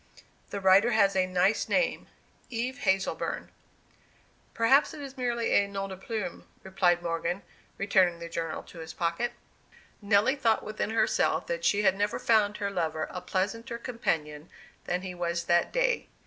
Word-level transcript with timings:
The 0.49 0.59
writer 0.59 0.93
has 0.93 1.15
a 1.15 1.27
nice 1.27 1.69
name, 1.69 2.07
Eve 2.49 2.79
Hazleburn." 2.85 3.51
"Perhaps 4.55 4.95
it 4.95 4.99
is 5.01 5.15
merely 5.15 5.51
a 5.51 5.67
nom 5.67 5.89
de 5.91 5.95
plume," 5.95 6.47
replied 6.63 7.03
Morgan, 7.03 7.43
returning 7.77 8.17
the 8.17 8.27
journal 8.27 8.63
to 8.63 8.79
his 8.79 8.95
pocket. 8.95 9.33
Nelly 10.01 10.35
thought 10.35 10.63
within 10.65 10.89
herself 10.89 11.45
that 11.45 11.63
she 11.65 11.83
had 11.83 11.95
never 11.95 12.17
found 12.17 12.57
her 12.57 12.71
lover 12.71 13.09
a 13.11 13.21
pleasanter 13.21 13.77
companion 13.77 14.49
than 14.85 15.03
he 15.03 15.13
was 15.13 15.43
that 15.43 15.71
day. 15.71 16.07